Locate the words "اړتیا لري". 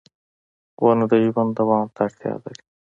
2.07-2.61